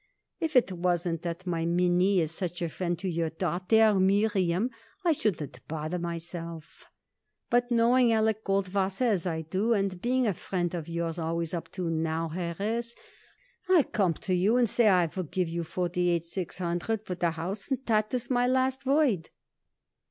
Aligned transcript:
If 0.39 0.55
it 0.55 0.71
wasn't 0.71 1.21
that 1.21 1.45
my 1.45 1.63
Minnie 1.63 2.21
is 2.21 2.31
such 2.31 2.63
a 2.63 2.69
friend 2.69 2.97
to 2.97 3.07
your 3.07 3.29
daughter 3.29 3.93
Miriam 3.99 4.71
I 5.05 5.11
shouldn't 5.11 5.59
bother 5.67 5.99
myself; 5.99 6.87
but, 7.51 7.69
knowing 7.69 8.11
Alec 8.11 8.43
Goldwasser 8.43 9.05
as 9.09 9.27
I 9.27 9.41
do, 9.43 9.73
and 9.73 10.01
being 10.01 10.25
a 10.25 10.33
friend 10.33 10.73
of 10.73 10.87
yours 10.87 11.19
always 11.19 11.53
up 11.53 11.71
to 11.73 11.87
now, 11.91 12.29
Harris, 12.29 12.95
I 13.69 13.83
come 13.83 14.13
to 14.25 14.33
you 14.33 14.57
and 14.57 14.67
say 14.67 14.87
I 14.87 15.05
will 15.05 15.21
give 15.21 15.49
you 15.49 15.63
forty 15.63 16.09
eight 16.09 16.23
six 16.23 16.57
hundred 16.57 17.05
for 17.05 17.13
the 17.13 17.29
house, 17.29 17.69
and 17.69 17.85
that 17.85 18.11
is 18.15 18.31
my 18.31 18.47
last 18.47 18.87
word." 18.87 19.29